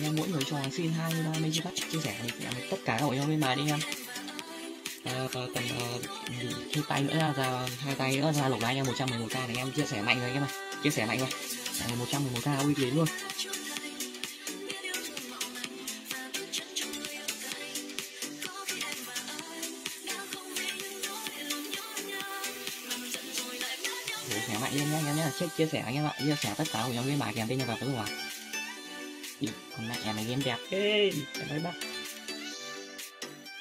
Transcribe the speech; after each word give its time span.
anh 0.00 0.04
em 0.04 0.28
mỗi 0.32 0.44
trò 0.50 0.56
xin 0.72 0.92
hai 0.92 1.12
ba 1.12 1.38
mươi 1.40 1.50
chiếc 1.52 1.62
chia 1.92 1.98
sẻ 2.04 2.14
thì 2.22 2.44
em 2.44 2.52
tất 2.70 2.76
cả 2.84 2.96
các 2.98 3.04
hội 3.04 3.18
bên 3.28 3.40
bài 3.40 3.56
đi 3.56 3.62
em 3.66 3.78
à, 5.04 5.12
ờ, 5.14 5.28
ờ, 5.34 5.48
tầm 5.54 5.64
uh, 6.78 6.88
tay 6.88 7.02
nữa 7.02 7.32
ra 7.36 7.66
hai 7.78 7.94
tay 7.94 8.16
nữa 8.16 8.32
ra 8.32 8.48
lục 8.48 8.60
lại 8.60 8.70
anh 8.70 8.76
em 8.76 8.86
111 8.86 9.26
k 9.30 9.34
này 9.34 9.56
em 9.56 9.72
chia 9.72 9.86
sẻ 9.86 10.02
mạnh 10.02 10.20
rồi 10.20 10.24
anh 10.24 10.34
em 10.34 10.42
ơi 10.42 10.50
chia 10.82 10.90
sẻ 10.90 11.06
mạnh 11.06 11.18
rồi. 11.18 11.28
À, 11.80 11.86
111 11.98 12.40
k 12.44 12.64
uy 12.64 12.74
tín 12.74 12.94
luôn. 12.94 13.06
Dạ, 24.28 24.36
chia 24.36 24.40
sẻ 24.48 24.58
mạnh 24.60 24.72
lên 24.74 24.90
nhé 24.90 24.96
anh 24.96 25.06
em 25.06 25.16
nhé 25.16 25.30
check 25.40 25.56
chia 25.56 25.66
sẻ 25.66 25.78
anh 25.78 25.94
em 25.94 26.04
ạ. 26.04 26.12
Chia 26.18 26.36
sẻ 26.42 26.54
tất 26.56 26.64
cả 26.72 26.82
của 26.86 26.92
nhóm 26.92 27.04
viên 27.04 27.18
bài 27.18 27.32
kèm 27.36 27.48
tên 27.48 27.58
nhân 27.58 27.68
vật 27.68 27.76
đúng 27.80 27.92
ngoài 27.92 28.29
đi 29.40 29.48
con 29.76 29.88
mẹ 29.88 29.96
em 30.04 30.16
này 30.16 30.24
game 30.24 30.42
đẹp. 30.44 30.58
Ê 30.70 31.10
em 31.38 31.48
mới 31.48 31.60
bắt. 31.60 31.74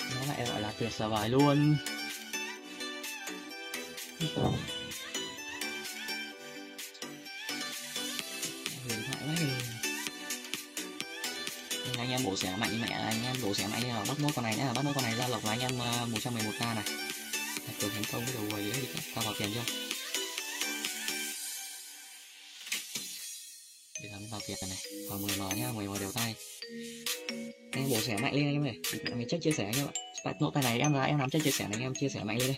Nó 0.00 0.26
lại 0.28 0.46
gọi 0.46 0.60
là 0.60 0.72
tuyệt 0.78 0.98
vời 0.98 1.28
luôn. 1.28 1.76
Huyền 4.18 4.28
thoại 9.06 9.22
quá 9.26 9.34
anh 11.98 12.10
em 12.10 12.24
bổ 12.24 12.36
xẻ 12.36 12.56
mạnh 12.56 12.80
mẹ 12.80 12.88
anh 12.88 13.24
em 13.24 13.36
bổ 13.42 13.54
xẻ 13.54 13.66
mạnh 13.66 13.88
là 13.88 14.04
bắt 14.08 14.20
nốt 14.20 14.30
con 14.36 14.44
này 14.44 14.56
nhá 14.56 14.72
bắt 14.72 14.84
nốt 14.84 14.92
con 14.94 15.04
này 15.04 15.14
ra 15.14 15.28
lộc 15.28 15.44
là 15.44 15.50
anh 15.50 15.60
em 15.60 15.78
111 15.78 16.52
k 16.58 16.60
này. 16.60 16.84
Cường 17.80 17.90
thành 17.90 18.04
công 18.12 18.24
cái 18.26 18.34
đầu 18.34 18.44
quầy 18.50 18.70
ấy 18.70 18.86
tao 19.14 19.24
vào 19.24 19.34
tiền 19.38 19.50
chưa 19.54 19.64
vào 24.30 24.40
tiền 24.46 24.56
này. 24.68 24.78
Còn 25.08 25.22
10 25.22 25.36
m 25.36 25.58
nhá 25.58 25.72
10 25.72 25.88
m 25.88 25.98
đều 26.00 26.12
tay. 26.12 26.34
Em 27.72 27.90
bổ 27.90 28.00
xẻ 28.00 28.16
mạnh 28.16 28.34
lên 28.34 28.46
anh 28.46 28.54
em 28.54 28.64
này 28.64 28.74
mình 29.16 29.28
check 29.28 29.42
chia 29.42 29.52
sẻ 29.52 29.64
anh 29.64 29.76
em 29.76 29.86
ạ. 29.86 29.92
Tại 30.24 30.34
nỗ 30.40 30.50
tay 30.54 30.62
này 30.62 30.80
em 30.80 30.92
ra 30.92 31.02
em 31.02 31.18
nắm 31.18 31.30
check 31.30 31.44
chia 31.44 31.50
sẻ 31.50 31.64
này, 31.64 31.72
anh 31.72 31.82
em 31.82 31.92
chia 32.00 32.08
sẻ 32.08 32.24
mạnh 32.24 32.38
lên 32.38 32.48
đây. 32.48 32.56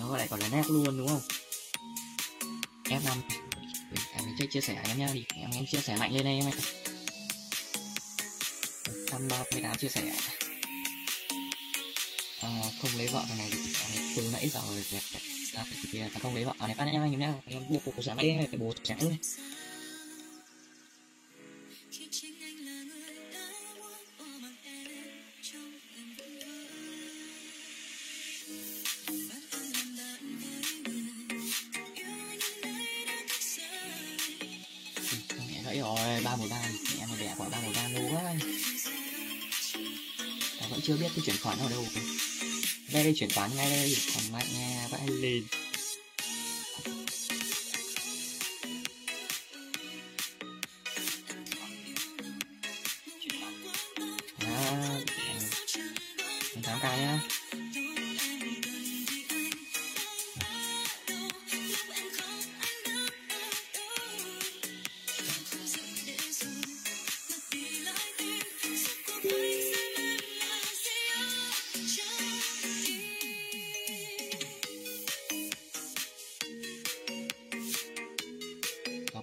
Nó 0.00 0.16
lại 0.16 0.26
còn 0.30 0.40
là 0.40 0.48
nét 0.48 0.62
luôn, 0.68 0.98
đúng 0.98 1.08
không? 1.08 1.20
F5 2.84 3.16
em 4.16 4.24
check 4.38 4.52
chia 4.52 4.60
sẻ 4.60 4.82
em 4.88 4.98
nhá 4.98 5.08
thì 5.12 5.24
em 5.34 5.50
em 5.50 5.66
chia 5.66 5.80
sẻ 5.80 5.96
mạnh 5.96 6.14
lên 6.14 6.24
đây 6.24 6.34
em 6.34 6.44
ơi 6.44 6.52
138 9.10 9.76
chia 9.76 9.88
sẻ 9.88 10.12
uh, 12.46 12.74
không 12.82 12.90
lấy 12.96 13.06
vợ 13.06 13.24
thằng 13.28 13.38
này 13.38 13.50
từ 14.16 14.30
nãy 14.32 14.48
giờ 14.48 14.60
rồi 14.68 14.84
đẹp, 14.92 15.00
thì 15.92 16.00
không 16.22 16.34
lấy 16.34 16.44
vợ. 16.44 16.54
Này 16.58 16.74
phát 16.74 16.84
nhá 16.84 17.00
anh 17.00 17.12
em 17.12 17.20
nhá. 17.20 17.34
Em 17.46 17.62
buộc 17.68 17.96
bố 17.96 18.02
sáng 18.02 18.16
đi 18.16 18.36
cái 18.50 18.58
bố 18.58 18.74
sáng 18.84 19.02
luôn 19.02 19.16
ừ, 35.10 35.16
mẹ 35.48 35.62
gãy 35.64 35.78
rồi 35.78 36.20
ba 36.24 36.36
mười 36.36 36.48
ba 36.48 36.62
mẹ 36.98 37.06
mày 37.06 37.20
đẻ 37.20 37.34
quả 37.38 37.48
ba 37.48 37.60
mười 37.60 37.74
ba 37.74 37.88
luôn 37.88 38.09
cũng 40.80 40.86
chưa 40.86 41.02
biết 41.02 41.10
cái 41.16 41.24
chuyển 41.26 41.36
khoản 41.42 41.58
ở 41.58 41.70
đâu. 41.70 41.86
Đây 42.92 43.04
đây 43.04 43.14
chuyển 43.16 43.30
khoản 43.30 43.50
ngay 43.56 43.70
đây. 43.70 43.96
Còn 44.14 44.32
lại 44.32 44.46
nha 44.52 44.88
vãi 44.90 45.08
lên. 45.08 45.44
À, 54.38 55.00
8k 56.62 56.82
nhá. 56.82 57.20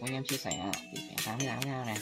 anh 0.07 0.13
em 0.13 0.23
chia 0.23 0.37
sẻ 0.37 0.51
tỷ 0.95 1.01
tám 1.25 1.39
88 1.39 1.59
ngao 1.65 1.85
này 1.85 1.97